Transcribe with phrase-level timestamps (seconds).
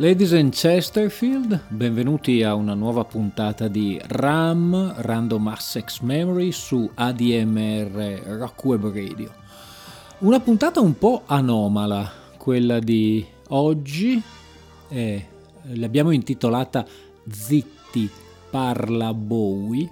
[0.00, 8.22] Ladies and Chesterfield, benvenuti a una nuova puntata di RAM, Random Access Memory su ADMR
[8.38, 9.28] Rock Web Radio.
[10.18, 14.22] Una puntata un po' anomala, quella di oggi,
[14.86, 15.26] eh,
[15.72, 16.86] l'abbiamo intitolata
[17.28, 18.08] Zitti
[18.50, 19.90] parla Bowie,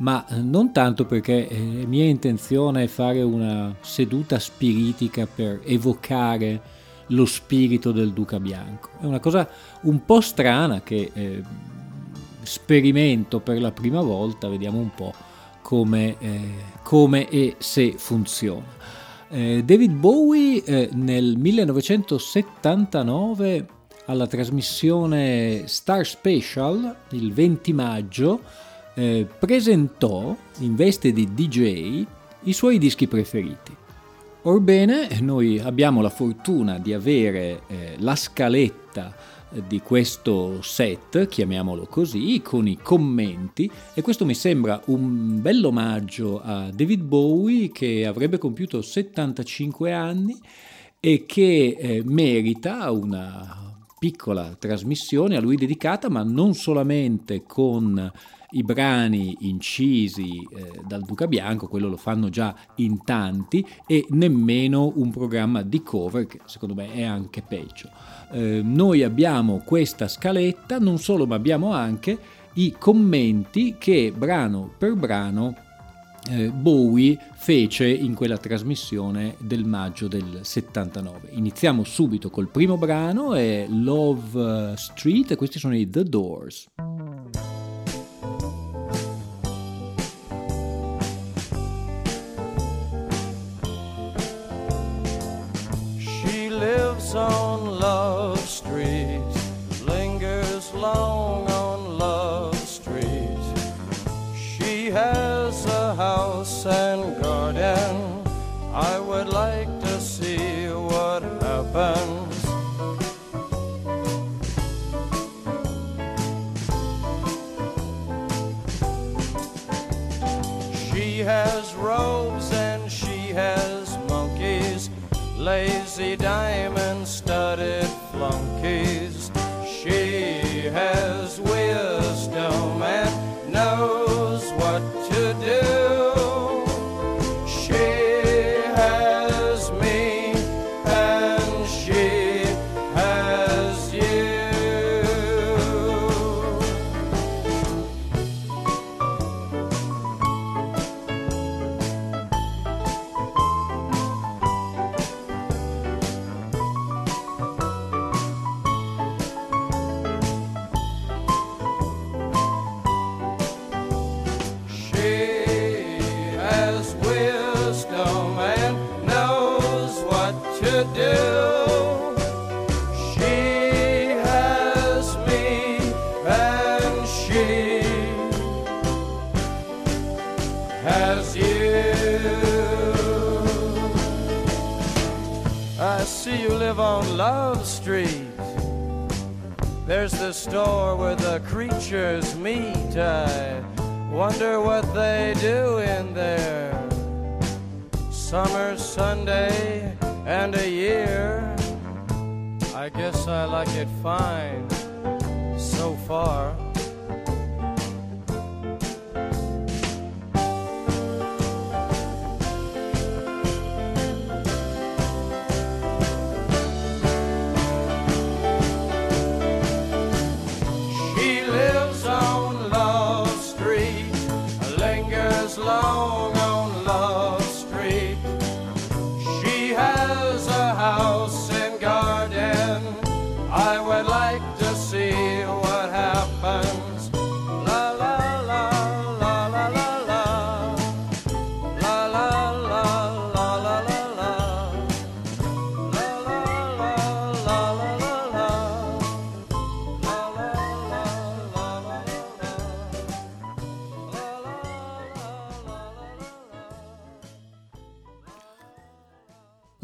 [0.00, 6.79] ma non tanto perché eh, mia intenzione è fare una seduta spiritica per evocare
[7.10, 8.88] lo spirito del Duca Bianco.
[9.00, 9.48] È una cosa
[9.82, 11.40] un po' strana che eh,
[12.42, 15.12] sperimento per la prima volta, vediamo un po'
[15.62, 18.78] come, eh, come e se funziona.
[19.28, 23.66] Eh, David Bowie eh, nel 1979
[24.06, 28.40] alla trasmissione Star Special, il 20 maggio,
[28.94, 32.04] eh, presentò in veste di DJ
[32.44, 33.76] i suoi dischi preferiti.
[34.42, 39.14] Orbene, noi abbiamo la fortuna di avere eh, la scaletta
[39.52, 45.62] eh, di questo set, chiamiamolo così, con i commenti e questo mi sembra un bel
[45.62, 50.34] omaggio a David Bowie che avrebbe compiuto 75 anni
[50.98, 58.10] e che eh, merita una piccola trasmissione a lui dedicata, ma non solamente con
[58.50, 64.92] i brani incisi eh, dal Duca Bianco, quello lo fanno già in tanti, e nemmeno
[64.96, 67.90] un programma di cover che secondo me è anche peggio.
[68.32, 72.18] Eh, noi abbiamo questa scaletta, non solo, ma abbiamo anche
[72.54, 75.54] i commenti che brano per brano
[76.28, 81.30] eh, Bowie fece in quella trasmissione del maggio del 79.
[81.32, 86.68] Iniziamo subito col primo brano, è Love Street e questi sono i The Doors.
[97.14, 98.19] On Love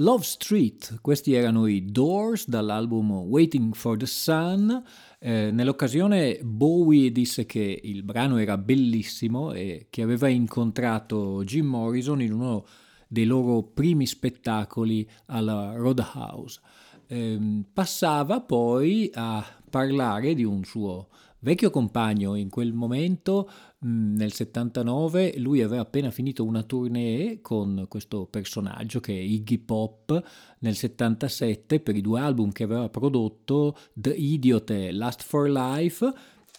[0.00, 4.82] Love Street, questi erano i Doors dall'album Waiting for the Sun.
[5.19, 12.20] Eh, nell'occasione Bowie disse che il brano era bellissimo e che aveva incontrato Jim Morrison
[12.20, 12.66] in uno
[13.08, 16.60] dei loro primi spettacoli alla Roadhouse.
[17.06, 21.08] Eh, passava poi a parlare di un suo
[21.46, 23.48] vecchio compagno in quel momento
[23.84, 29.58] Mm, nel 79 lui aveva appena finito una tournée con questo personaggio che è Iggy
[29.58, 30.22] Pop
[30.60, 36.10] nel 77 per i due album che aveva prodotto The Idiot e Last for Life.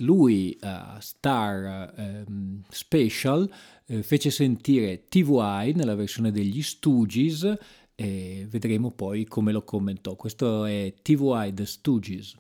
[0.02, 3.52] Lui uh, Star um, Special
[3.88, 7.52] uh, fece sentire TVI nella versione degli Stooges
[7.96, 10.16] e vedremo poi come lo commentò.
[10.16, 12.36] Questo è TVI The Stooges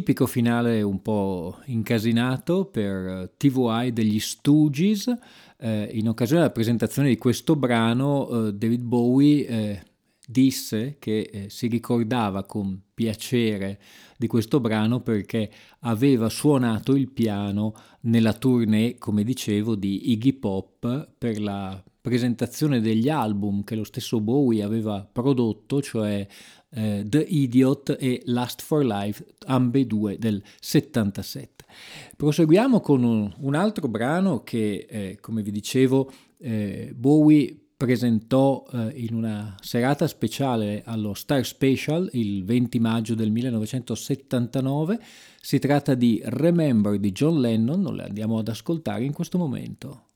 [0.00, 5.14] tipico finale un po' incasinato per TVI degli Stooges.
[5.58, 9.82] Eh, in occasione della presentazione di questo brano, eh, David Bowie eh,
[10.26, 13.78] disse che eh, si ricordava con piacere
[14.16, 21.10] di questo brano perché aveva suonato il piano nella tournée, come dicevo, di Iggy Pop
[21.18, 26.26] per la presentazione degli album che lo stesso Bowie aveva prodotto, cioè
[26.70, 31.64] eh, The Idiot e Last for Life, ambedue del 77.
[32.16, 38.92] Proseguiamo con un, un altro brano che, eh, come vi dicevo, eh, Bowie presentò eh,
[38.96, 45.00] in una serata speciale allo Star Special il 20 maggio del 1979.
[45.40, 50.09] Si tratta di Remember di John Lennon, lo andiamo ad ascoltare in questo momento.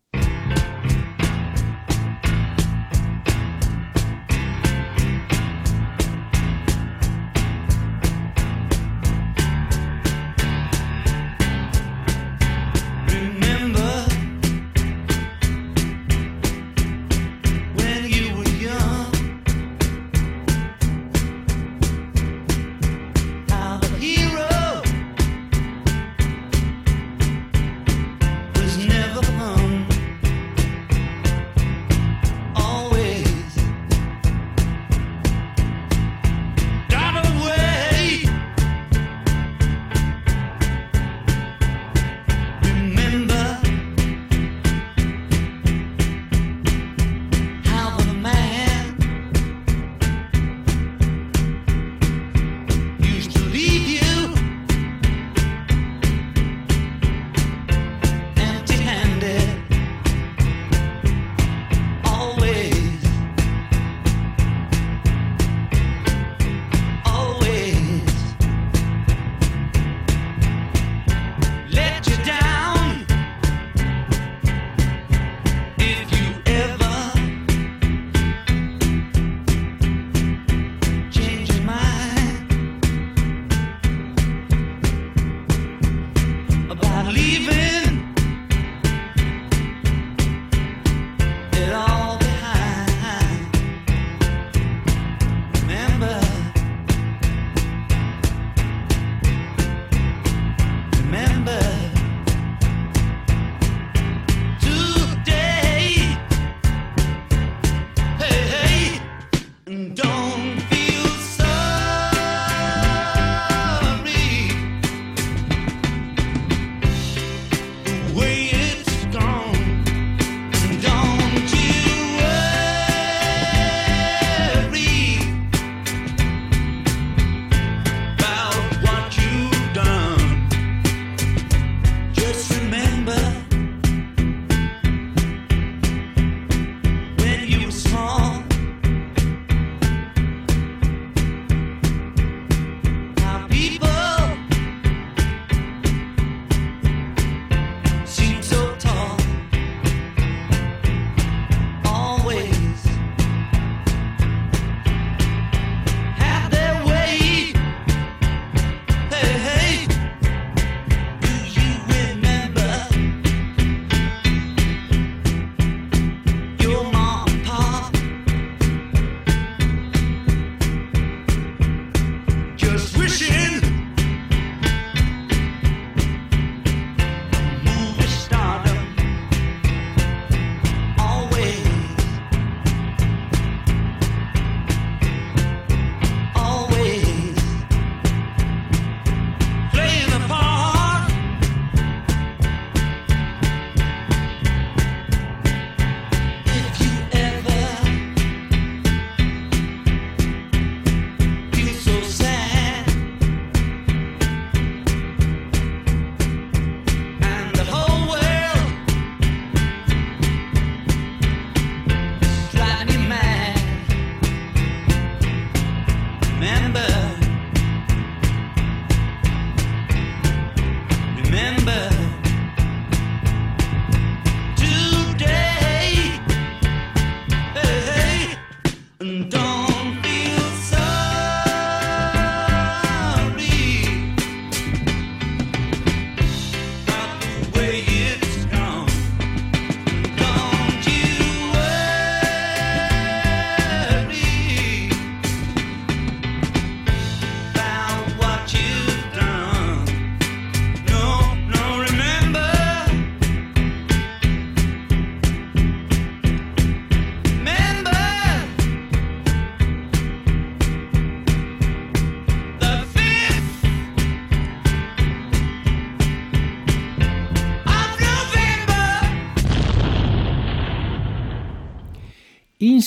[86.74, 87.83] about leaving.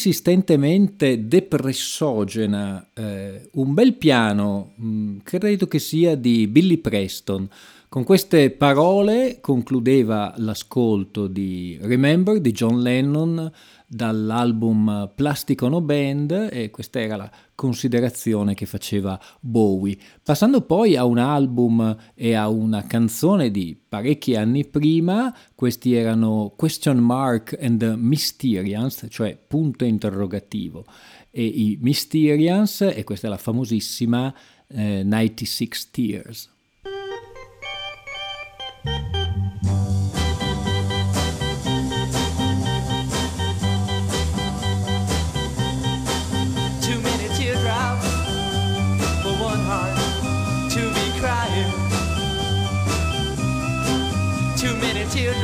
[0.07, 7.47] Insistentemente depressogena, eh, un bel piano, mh, mm, credo che sia di Billy Preston.
[7.89, 13.51] Con queste parole concludeva l'ascolto di Remember di John Lennon
[13.87, 19.97] dall'album Plastic Ono Band e questa era la considerazione che faceva Bowie.
[20.21, 26.53] Passando poi a un album e a una canzone di parecchi anni prima, questi erano
[26.55, 30.85] Question Mark and the Mysterians, cioè punto interrogativo,
[31.31, 34.33] e i Mysterians, e questa è la famosissima
[34.67, 36.49] eh, 96 Tears.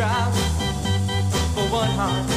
[0.03, 2.32] For one heart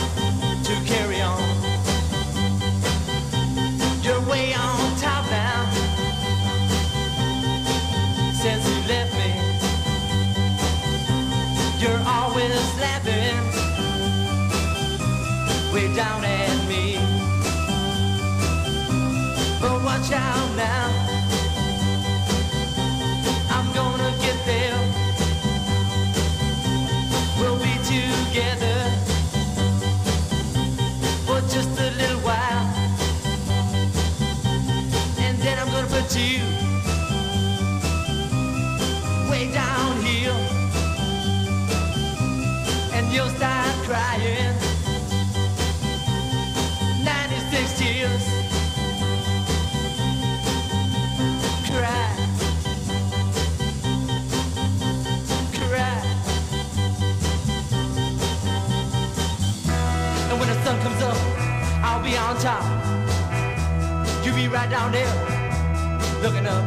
[64.87, 66.65] down there, looking up.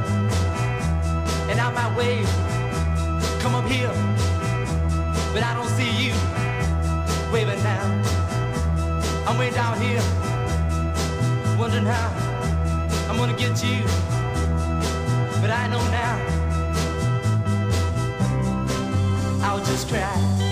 [1.50, 2.28] And I might wave,
[3.42, 3.92] come up here,
[5.34, 6.14] but I don't see you
[7.32, 7.86] waving now.
[9.28, 10.02] I'm way down here,
[11.58, 12.10] wondering how
[13.10, 13.84] I'm gonna get you,
[15.42, 16.26] but I know now.
[19.42, 20.49] I'll just cry.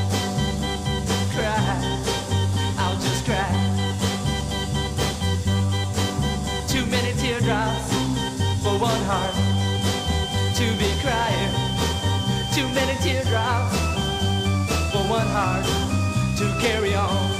[16.67, 17.36] Carry on.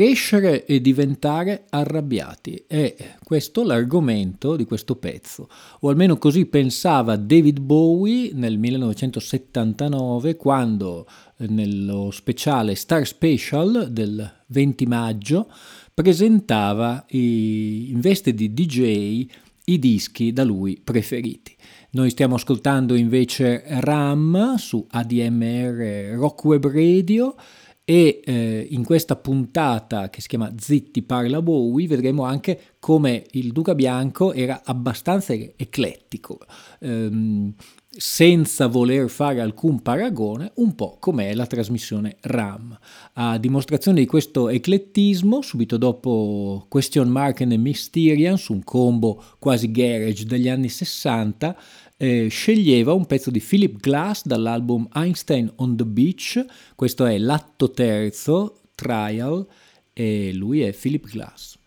[0.00, 5.46] Crescere e diventare arrabbiati è questo l'argomento di questo pezzo,
[5.80, 11.06] o almeno così pensava David Bowie nel 1979 quando
[11.36, 15.52] eh, nello speciale Star Special del 20 maggio
[15.92, 19.26] presentava in veste di DJ
[19.64, 21.54] i dischi da lui preferiti.
[21.92, 27.34] Noi stiamo ascoltando invece Ram su ADMR Rock Web Radio
[27.82, 33.50] e eh, in questa puntata che si chiama Zitti parla Bowie vedremo anche come il
[33.50, 36.38] Duca Bianco era abbastanza eclettico,
[36.78, 37.52] ehm,
[37.92, 42.78] senza voler fare alcun paragone, un po' come è la trasmissione RAM.
[43.14, 50.24] A dimostrazione di questo eclettismo, subito dopo Question Mark the Mysterians, un combo quasi garage
[50.24, 51.56] degli anni 60,
[51.96, 56.44] eh, sceglieva un pezzo di Philip Glass dall'album Einstein on the Beach,
[56.76, 59.44] questo è l'atto terzo, Trial,
[59.92, 61.59] e lui è Philip Glass.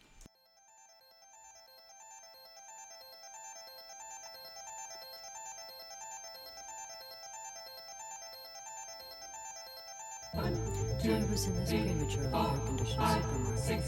[11.33, 13.81] Was in this prematurely air-conditioned supermarket,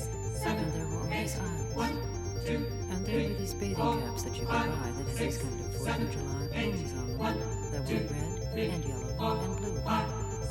[0.45, 1.93] and there were all these aisles.
[2.89, 5.75] And there were these bathing caps that you could buy that had these kind of
[5.75, 7.49] Fourth of July plumes on them.
[7.71, 8.01] That were
[8.55, 9.77] red and yellow and blue.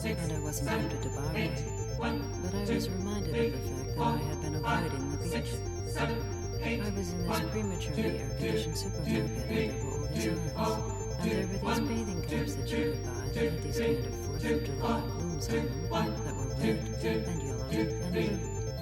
[0.05, 1.51] And I wasn't tempted to buy
[1.99, 2.23] one.
[2.43, 5.51] but I was reminded of the fact that I had been avoiding the beach.
[5.99, 10.27] I was in this prematurely air-conditioned supermarket and there were all these
[10.57, 11.19] aisles.
[11.19, 14.05] And there were these bathing caps that you could buy that had these kind of
[14.05, 18.35] 4th of July blooms on them that and yellow and blue.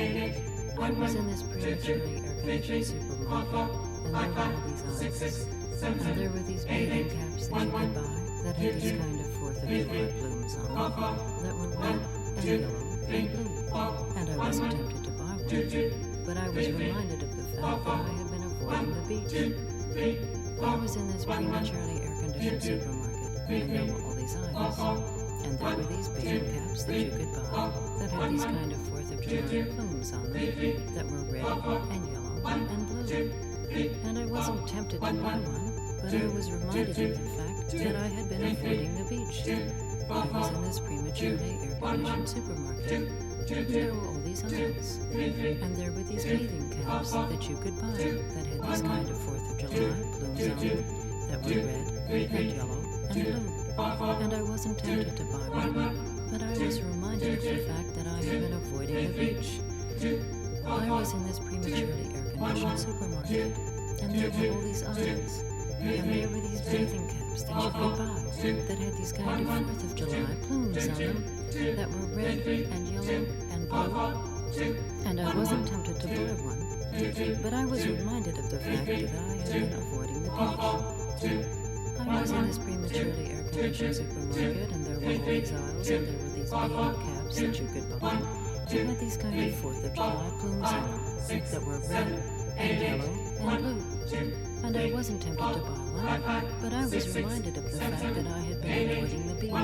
[0.78, 3.70] I was in this prematurely air-conditioned supermarket,
[4.04, 5.46] and there were all these aisles.
[5.82, 9.26] And there were these bathing caps that you could buy that had these kind of
[9.26, 12.00] 4th of July blooms on them that were red
[12.36, 12.74] and yellow
[13.08, 13.48] and blue.
[14.16, 17.92] And I wasn't tempted to buy one, but I was reminded of the fact that
[17.92, 19.34] I had been avoiding the beach.
[20.62, 24.78] I was in this prematurely air-conditioned supermarket, and there were all these aisles.
[25.44, 28.78] And there were these bathing caps that you could buy that had these kind of
[28.78, 31.44] 4th of July plumes on them that were red
[31.90, 33.30] and yellow and blue.
[34.04, 35.42] And I wasn't tempted to buy one,
[36.00, 39.48] but I was reminded of the fact that I had been avoiding the beach.
[40.10, 43.08] I was in this prematurely air-conditioned supermarket,
[43.50, 44.98] and there were all these aisles.
[45.12, 49.16] And there were these bathing caps that you could buy that had these kind of
[49.16, 50.84] 4th of July plumes on them
[51.28, 53.46] that were red and yellow and blue.
[54.22, 58.06] And I wasn't tempted to buy one, but I was reminded of the fact that
[58.06, 59.60] I had been avoiding the beach.
[60.66, 63.56] I was in this prematurely air-conditioned supermarket,
[64.02, 65.42] and there were all these aisles.
[65.82, 68.06] And there were these bathing caps that you could buy
[68.68, 71.24] that had these kind of 4th of July plumes on them
[71.76, 74.74] that were red and yellow and blue.
[75.04, 78.92] And I wasn't tempted to buy one, but I was reminded of the fact that
[78.92, 81.34] I had been avoiding the beach.
[82.08, 86.18] I was in this prematurely air-conditioned supermarket, and there were all these aisles, and there
[86.22, 88.16] were these bathing caps that you could buy
[88.70, 90.82] that had these kind of 4th of July plumes on
[91.28, 92.22] them that were red
[92.56, 93.58] and yellow and
[94.10, 94.51] blue.
[94.64, 95.60] And I wasn't tempted to
[95.96, 99.34] buy one, but I was reminded of the fact that I had been avoiding the
[99.34, 99.50] beach.
[99.52, 99.56] I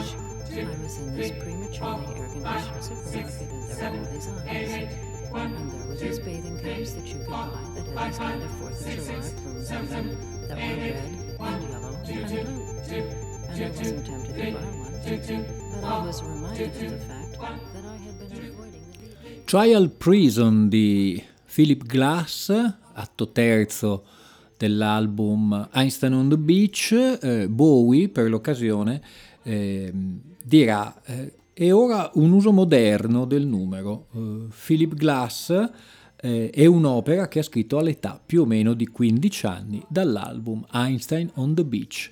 [0.83, 4.89] was in this prematurely air-conditioned supermarket, and there were all these aisles.
[5.29, 8.51] And there were these bathing caps that you could buy that had these kind of
[8.59, 10.07] 4th of July plumes on them
[10.49, 12.63] that were red and yellow and blue.
[13.49, 14.95] And I wasn't tempted to buy one,
[15.73, 17.33] but I was reminded of the fact
[17.75, 19.47] that I had been avoiding the beach.
[19.47, 24.03] Trial Prison di Philip Glass, atto terzo
[24.59, 26.93] dell'album Einstein on the Beach,
[27.23, 29.01] eh, Bowie per l'occasione
[29.43, 29.91] eh,
[30.43, 34.07] dirà eh, e ora un uso moderno del numero.
[34.15, 35.71] Eh, Philip Glass
[36.21, 41.31] eh, è un'opera che ha scritto all'età più o meno di 15 anni dall'album Einstein
[41.35, 42.11] on the Beach.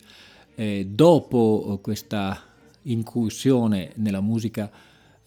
[0.55, 2.43] Eh, dopo questa
[2.83, 4.71] incursione nella musica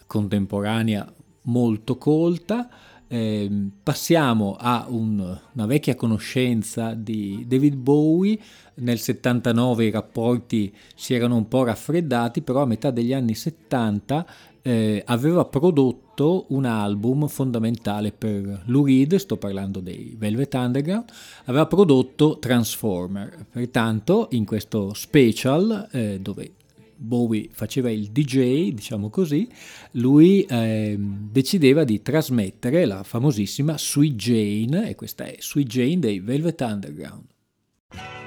[0.08, 2.70] contemporanea molto colta,
[3.10, 3.50] eh,
[3.82, 5.20] passiamo a un,
[5.54, 8.40] una vecchia conoscenza di David Bowie.
[8.76, 14.26] Nel 79 i rapporti si erano un po' raffreddati, però a metà degli anni 70
[14.62, 21.10] eh, aveva prodotto un album fondamentale per Lou Reed, sto parlando dei Velvet Underground,
[21.46, 23.48] aveva prodotto Transformer.
[23.50, 26.52] Pertanto in questo special eh, dove
[27.00, 29.48] Bowie faceva il DJ, diciamo così,
[29.92, 36.20] lui eh, decideva di trasmettere la famosissima Sweet Jane, e questa è Sweet Jane dei
[36.20, 38.19] Velvet Underground.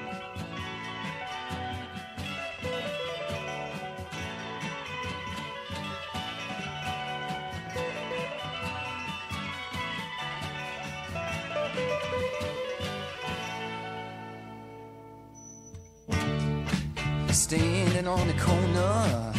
[17.33, 19.33] Standing on the corner,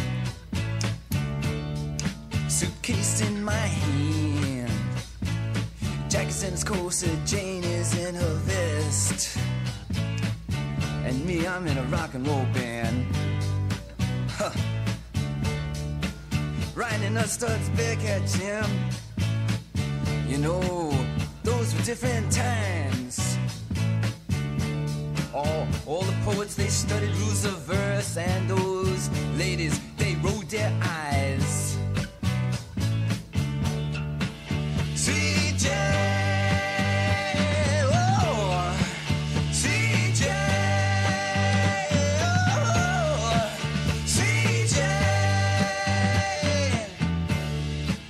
[2.48, 4.72] suitcase in my hand.
[6.08, 9.38] Jack's in his corset, Jane is in her vest,
[11.04, 13.06] and me, I'm in a rock and roll band.
[14.30, 14.50] Huh.
[16.74, 18.66] Riding a Studs Bearcat Jim.
[20.28, 20.90] You know,
[21.44, 23.23] those were different times
[26.24, 31.76] poets, they studied rules of verse, and those ladies, they rolled their eyes.
[34.94, 35.68] CJ,
[37.92, 38.76] oh,
[39.50, 40.24] CJ,
[42.22, 43.52] oh,
[44.06, 44.78] CJ.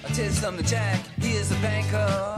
[0.05, 2.34] I tell you something, Jack, he is a banker.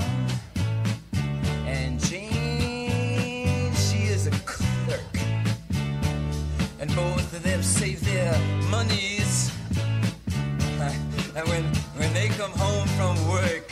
[8.76, 9.50] Monies.
[11.36, 11.64] And when,
[12.00, 13.68] when they come home from work,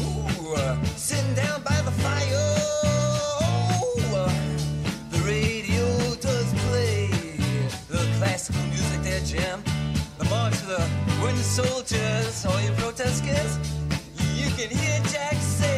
[0.00, 0.74] ooh, uh,
[1.08, 2.46] sitting down by the fire,
[2.84, 4.32] oh, uh,
[5.14, 5.84] the radio
[6.28, 7.06] does play
[7.94, 9.58] the classical music there, Jim.
[10.18, 10.84] The march of the
[11.20, 13.52] wooden soldiers, all you protesters,
[14.40, 15.73] you can hear Jack say,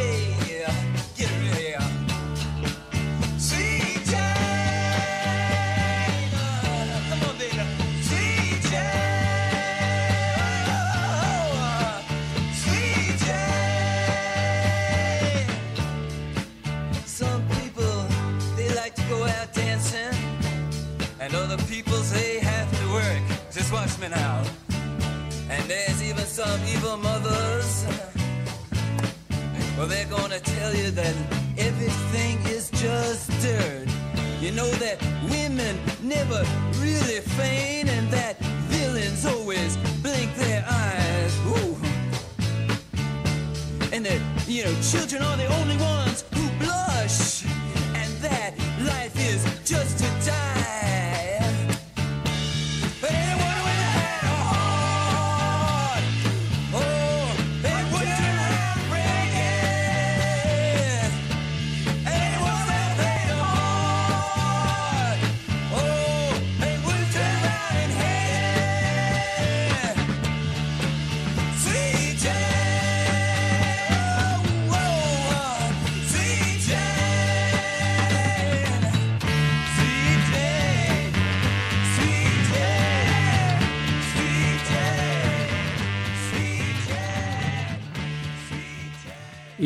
[30.76, 31.14] you that
[31.58, 33.88] everything is just dirt.
[34.40, 36.44] You know that women never
[36.78, 41.32] really feign, and that villains always blink their eyes.
[41.46, 41.76] Ooh.
[43.92, 45.95] And that, you know, children are the only ones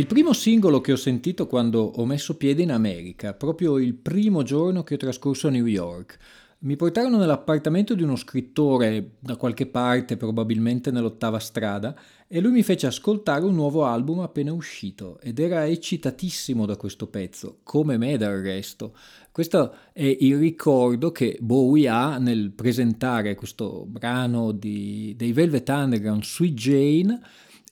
[0.00, 4.42] Il primo singolo che ho sentito quando ho messo piede in America, proprio il primo
[4.42, 6.16] giorno che ho trascorso a New York.
[6.60, 11.94] Mi portarono nell'appartamento di uno scrittore da qualche parte, probabilmente nell'ottava strada,
[12.26, 17.06] e lui mi fece ascoltare un nuovo album appena uscito ed era eccitatissimo da questo
[17.08, 18.96] pezzo, come me del resto.
[19.30, 26.24] Questo è il ricordo che Bowie ha nel presentare questo brano di, dei Velvet Underground,
[26.24, 27.20] Sweet Jane,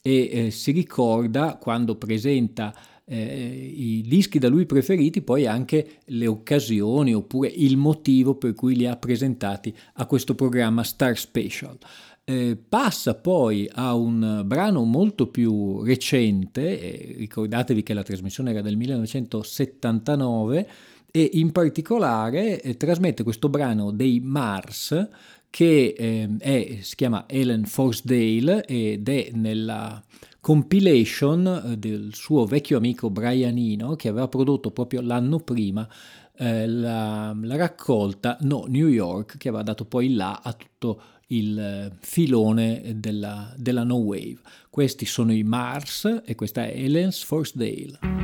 [0.03, 6.27] e eh, si ricorda quando presenta eh, i dischi da lui preferiti, poi anche le
[6.27, 11.79] occasioni oppure il motivo per cui li ha presentati a questo programma Star Special.
[12.25, 18.61] Eh, passa poi a un brano molto più recente, eh, ricordatevi che la trasmissione era
[18.61, 20.69] del 1979,
[21.11, 25.09] e in particolare eh, trasmette questo brano dei Mars
[25.51, 30.03] che eh, è, si chiama Ellen Forsdale ed è nella
[30.41, 35.89] compilation eh, del suo vecchio amico Brian Eno che aveva prodotto proprio l'anno prima
[36.37, 41.59] eh, la, la, raccolta No New York che aveva dato poi là a tutto il
[41.59, 44.39] eh, filone della, della No Wave.
[44.71, 48.18] Questi sono i Mars e questa è Ellen's Forsdale.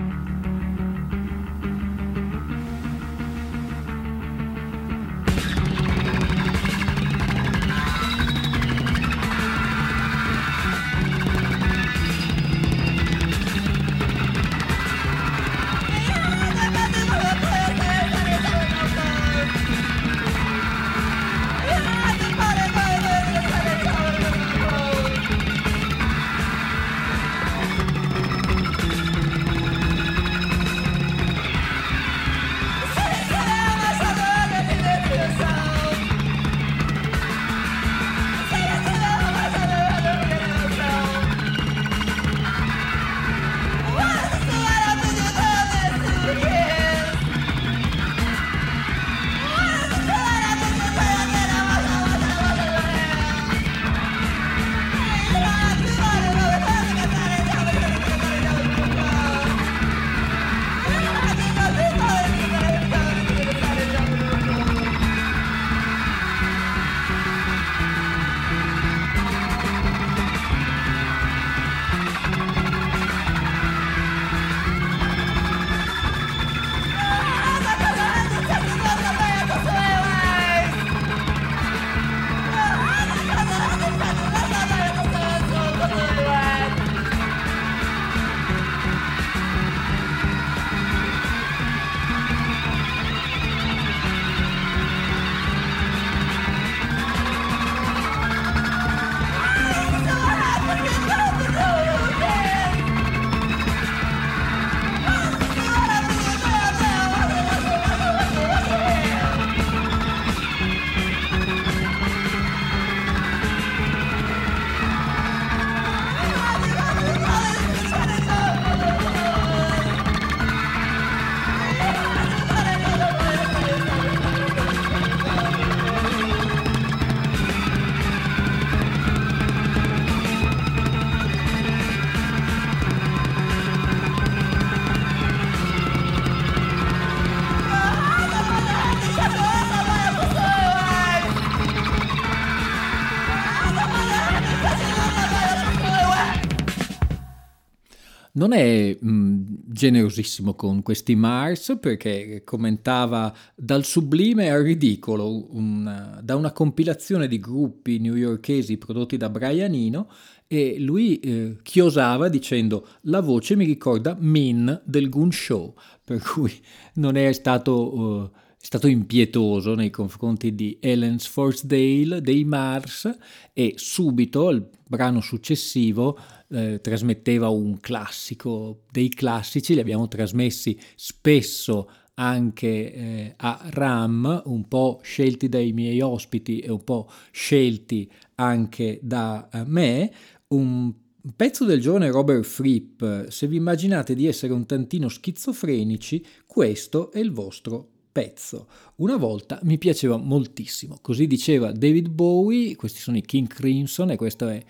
[148.45, 156.37] Non è mh, generosissimo con questi Mars perché commentava dal sublime al ridicolo una, da
[156.37, 160.11] una compilazione di gruppi newyorkesi prodotti da Brian Eno
[160.47, 166.53] e lui eh, chiosava dicendo la voce mi ricorda Min del Goon Show, per cui
[166.95, 167.99] non è stato...
[167.99, 168.31] Uh,
[168.65, 173.15] stato impietoso nei confronti di Ellen Sfordsdale dei Mars
[173.53, 181.89] e subito il brano successivo eh, trasmetteva un classico dei classici, li abbiamo trasmessi spesso
[182.15, 189.01] anche eh, a RAM, un po' scelti dai miei ospiti e un po' scelti anche
[189.03, 190.13] da eh, me,
[190.49, 190.93] un
[191.35, 197.19] pezzo del giovane Robert Fripp, se vi immaginate di essere un tantino schizofrenici, questo è
[197.19, 198.69] il vostro pezzo.
[198.97, 204.17] Una volta mi piaceva moltissimo, così diceva David Bowie, questi sono i King Crimson e
[204.17, 204.63] questo è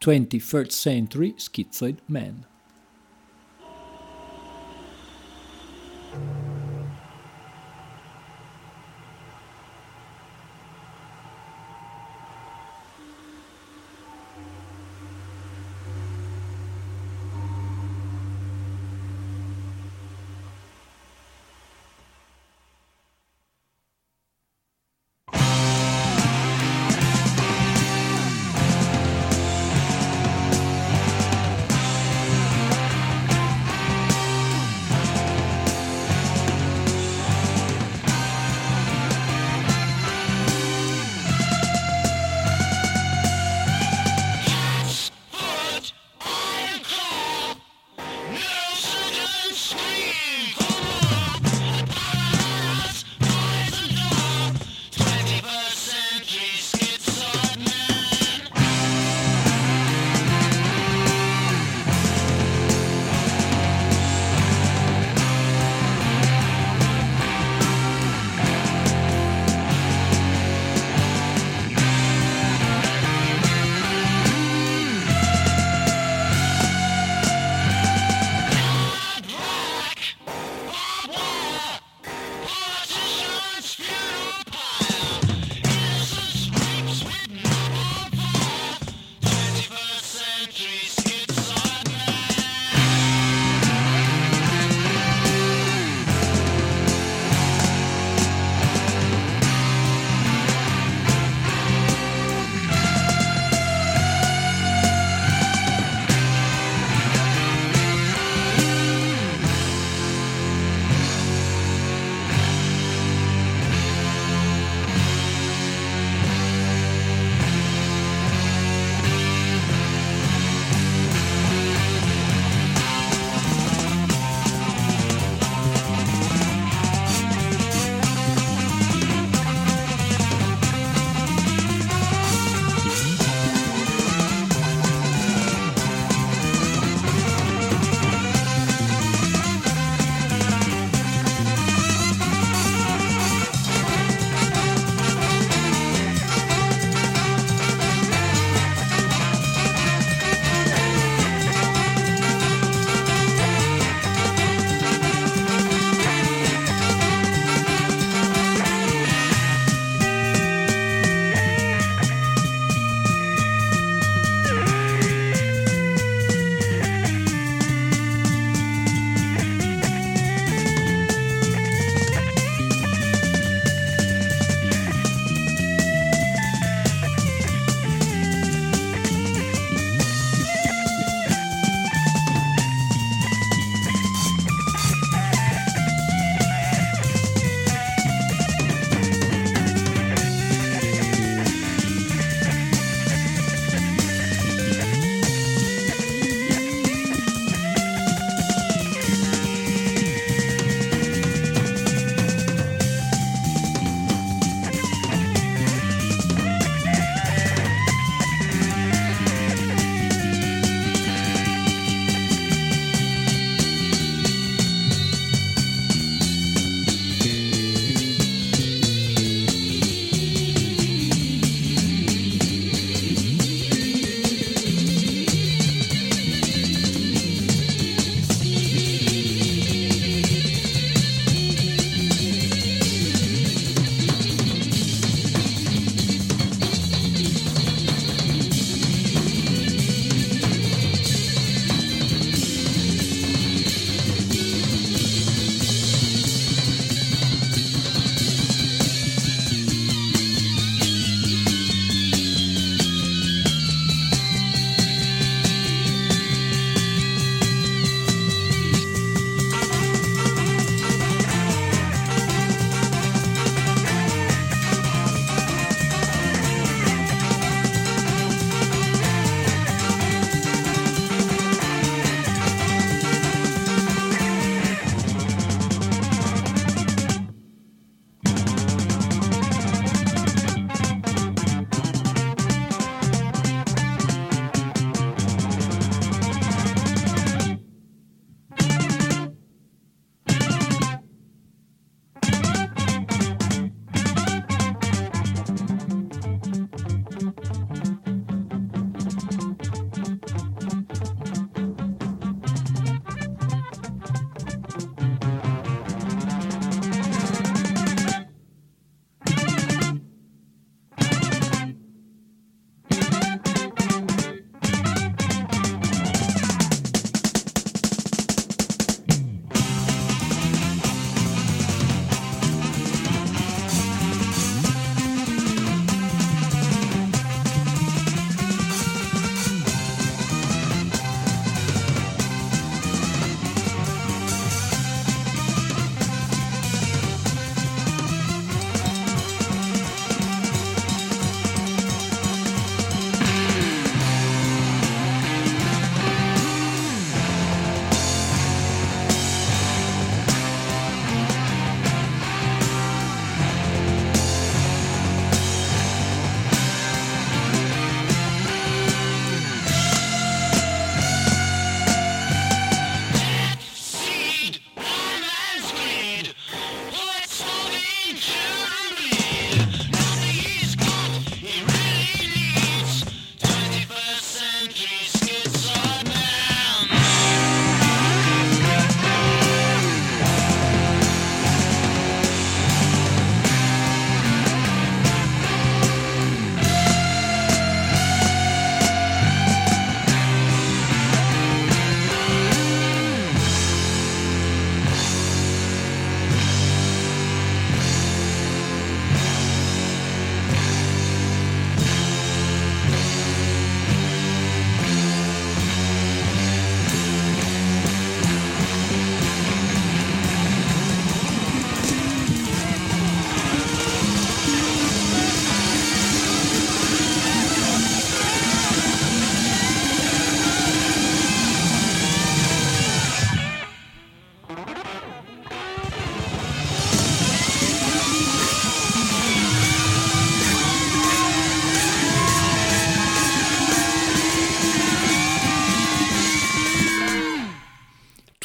[0.00, 2.46] 21st Century Schizoid Man.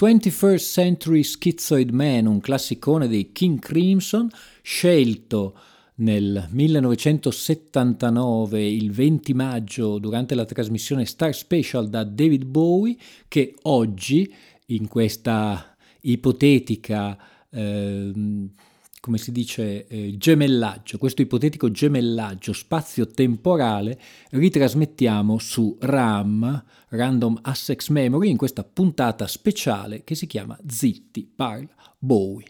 [0.05, 4.29] 21st Century Schizoid Man, un classicone dei King Crimson,
[4.61, 5.57] scelto
[5.95, 12.95] nel 1979, il 20 maggio, durante la trasmissione Star Special da David Bowie,
[13.27, 14.31] che oggi,
[14.67, 17.17] in questa ipotetica
[17.49, 18.11] eh,
[19.05, 23.99] come si dice, eh, gemellaggio, questo ipotetico gemellaggio spazio-temporale
[24.31, 31.69] ritrasmettiamo su RAM, Random Access Memory, in questa puntata speciale che si chiama Zitti parla
[31.99, 32.47] Bowie.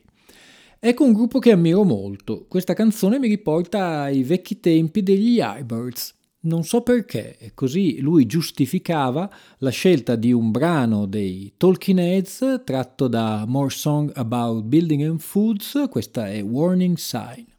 [0.79, 2.45] Ecco un gruppo che ammiro molto.
[2.47, 6.13] Questa canzone mi riporta ai vecchi tempi degli Yardbirds,
[6.45, 9.29] non so perché, così lui giustificava
[9.59, 15.19] la scelta di un brano dei Talking Heads tratto da More Song About Building and
[15.19, 17.54] Foods, questa è Warning Sign.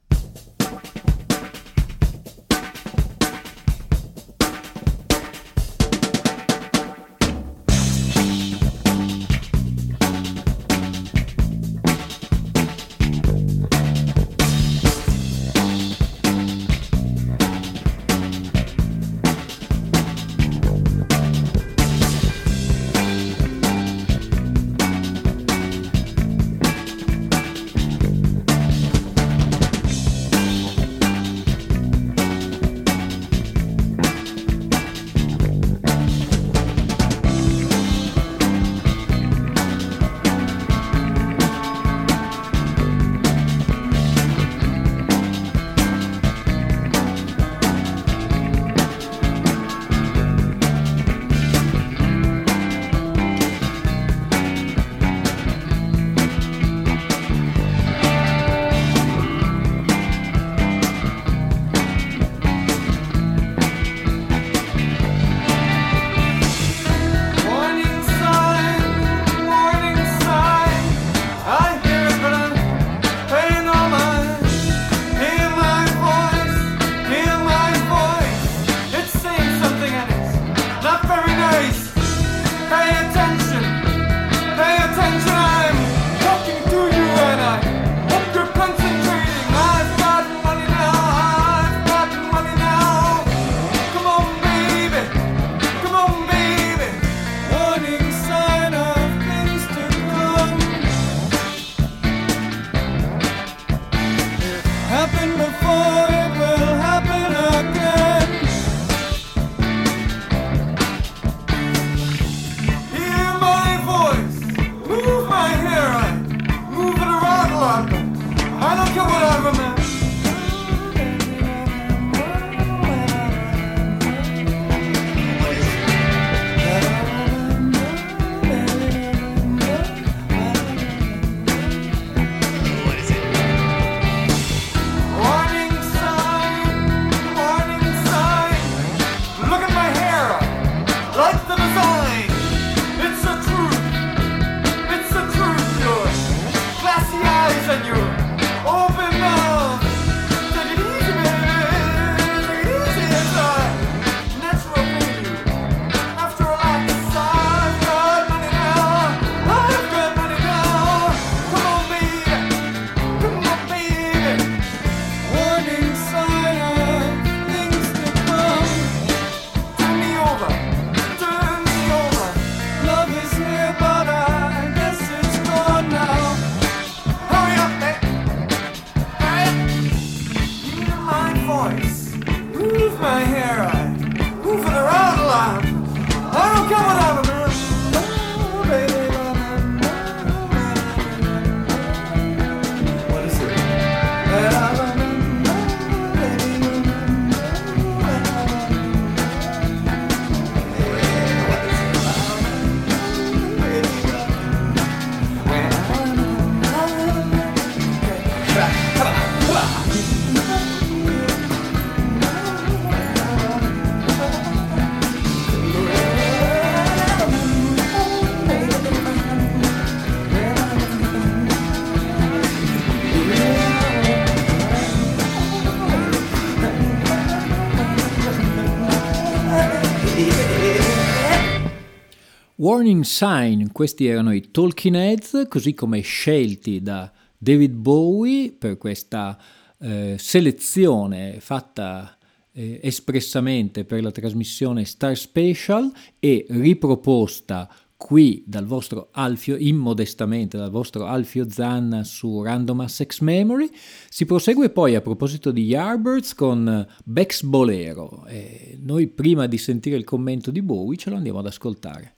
[232.77, 239.41] Warning Sign, questi erano i Talking Heads, così come scelti da David Bowie per questa
[239.79, 242.19] eh, selezione fatta
[242.53, 247.67] eh, espressamente per la trasmissione Star Special e riproposta
[247.97, 253.71] qui dal vostro Alfio, immodestamente dal vostro Alfio Zanna su Random Assex Memory.
[254.11, 258.27] Si prosegue poi a proposito di Yardbirds con Bex Bolero.
[258.27, 262.17] E noi prima di sentire il commento di Bowie ce lo andiamo ad ascoltare.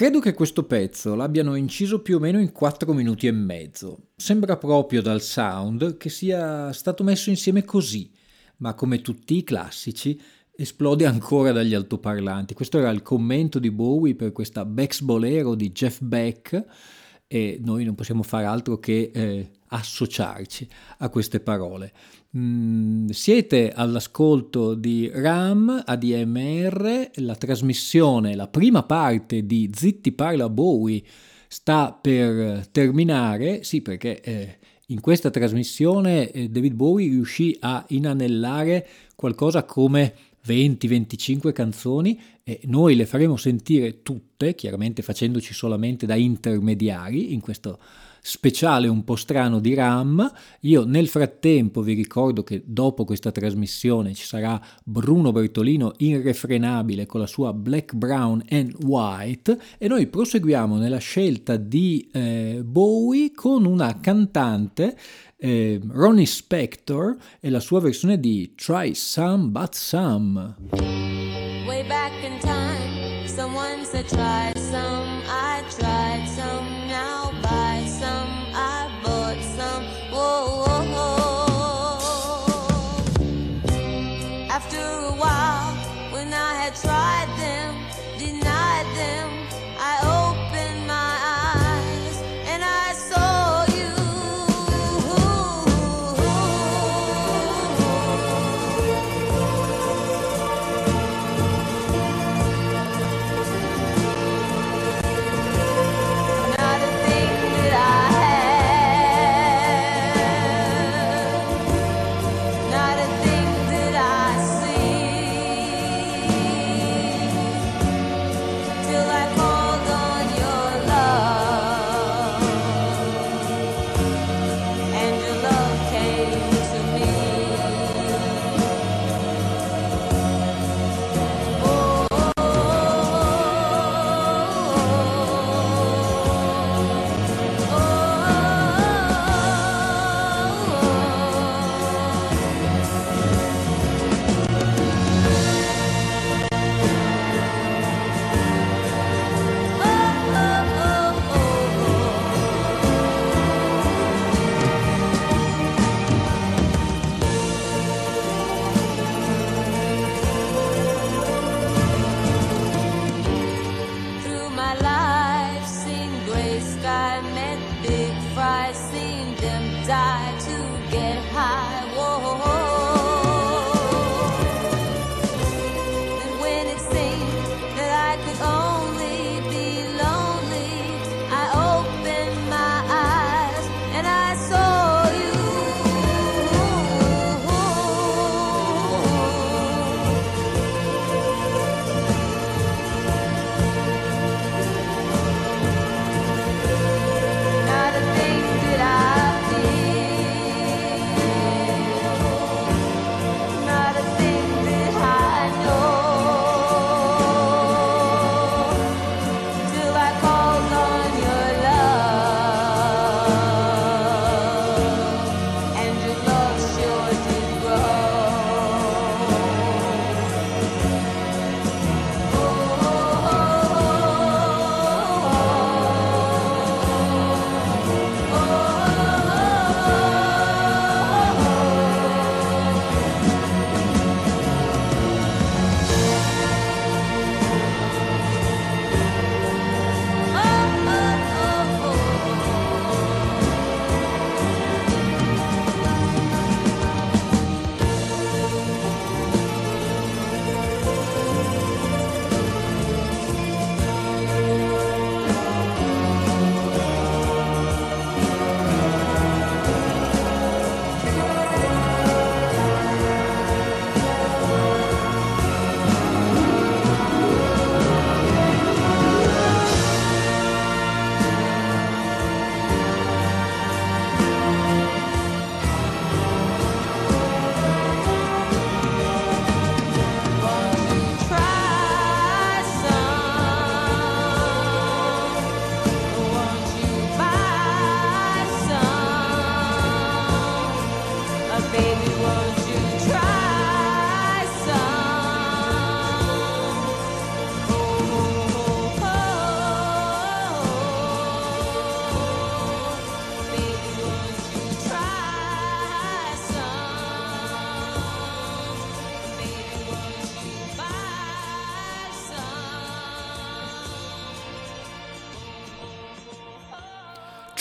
[0.00, 4.12] Credo che questo pezzo l'abbiano inciso più o meno in 4 minuti e mezzo.
[4.16, 8.10] Sembra proprio dal sound che sia stato messo insieme così,
[8.60, 10.18] ma come tutti i classici
[10.52, 12.54] esplode ancora dagli altoparlanti.
[12.54, 16.64] Questo era il commento di Bowie per questa Bex Bolero di Jeff Beck
[17.26, 20.68] e noi non possiamo fare altro che eh, associarci
[20.98, 21.92] a queste parole.
[22.36, 31.02] Mm, siete all'ascolto di RAM ADMR, la trasmissione, la prima parte di Zitti parla Bowie
[31.48, 38.86] sta per terminare, sì perché eh, in questa trasmissione eh, David Bowie riuscì a inanellare
[39.16, 40.14] qualcosa come
[40.46, 47.78] 20-25 canzoni e noi le faremo sentire tutte, chiaramente facendoci solamente da intermediari in questo
[48.20, 50.30] speciale un po' strano di RAM.
[50.60, 57.20] Io nel frattempo vi ricordo che dopo questa trasmissione ci sarà Bruno Bertolino irrefrenabile con
[57.20, 63.64] la sua Black, Brown and White e noi proseguiamo nella scelta di eh, Bowie con
[63.64, 64.96] una cantante
[65.36, 70.56] eh, Ronnie Spector e la sua versione di Try Some But Some.
[71.66, 74.59] Way back in time, someone said try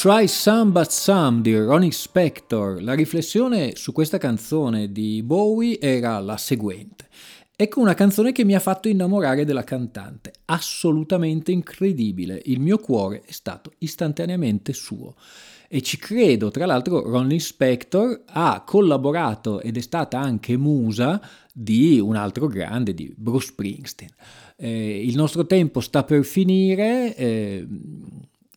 [0.02, 2.82] Try Some But Some di Ronnie Spector.
[2.82, 7.10] La riflessione su questa canzone di Bowie era la seguente.
[7.54, 12.42] Ecco una canzone che mi ha fatto innamorare della cantante, assolutamente incredibile.
[12.46, 15.16] Il mio cuore è stato istantaneamente suo.
[15.68, 21.22] E ci credo, tra l'altro Ronnie Spector ha collaborato ed è stata anche musa
[21.54, 24.12] di un altro grande, di Bruce Springsteen.
[24.56, 27.14] Eh, il nostro tempo sta per finire.
[27.18, 27.68] eh,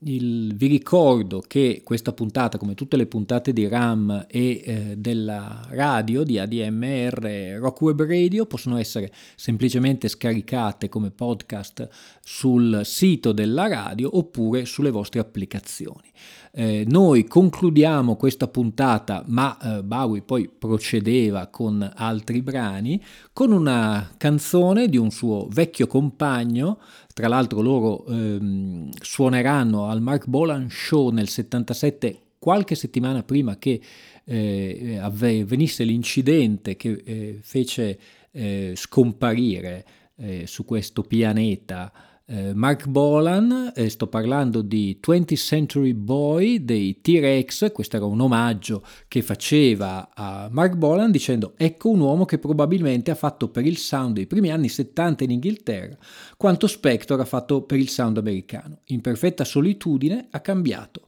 [0.05, 5.67] il- vi ricordo che questa puntata, come tutte le puntate di RAM e eh, della
[5.71, 11.89] radio di ADMR Rock Web Radio, possono essere semplicemente scaricate come podcast
[12.25, 16.11] sul sito della radio oppure sulle vostre applicazioni.
[16.55, 23.03] Eh, noi concludiamo questa puntata, ma eh, Bowie poi procedeva con altri brani,
[23.33, 26.79] con una canzone di un suo vecchio compagno,
[27.13, 33.81] tra l'altro loro ehm, suoneranno al Mark Bolan Show nel 77, qualche settimana prima che
[34.25, 37.99] eh, avve- venisse l'incidente che eh, fece
[38.31, 39.85] eh, scomparire
[40.17, 41.93] eh, su questo pianeta
[42.33, 48.21] eh, Mark Bolan, eh, sto parlando di 20th Century Boy dei T-Rex, questo era un
[48.21, 53.67] omaggio che faceva a Mark Bolan dicendo ecco un uomo che probabilmente ha fatto per
[53.67, 55.99] il sound dei primi anni 70 in Inghilterra
[56.39, 58.79] quanto Spector ha fatto per il sound americano.
[58.87, 61.03] In perfetta solitudine ha cambiato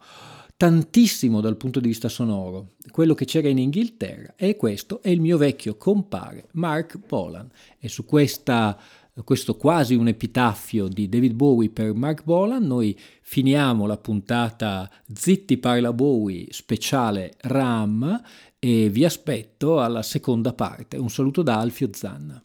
[0.57, 5.21] tantissimo dal punto di vista sonoro quello che c'era in Inghilterra e questo è il
[5.21, 8.79] mio vecchio compare Mark Bolan e su questa
[9.23, 15.59] questo quasi un epitaffio di David Bowie per Mark Bolan, noi finiamo la puntata Zitti
[15.59, 18.21] parla Bowie speciale RAM
[18.59, 20.97] e vi aspetto alla seconda parte.
[20.97, 22.43] Un saluto da Alfio Zanna.